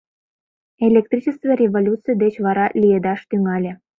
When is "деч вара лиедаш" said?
2.23-3.21